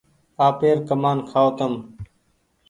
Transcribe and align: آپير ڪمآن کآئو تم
آپير 0.47 0.75
ڪمآن 0.87 1.17
کآئو 1.29 1.49
تم 1.57 1.73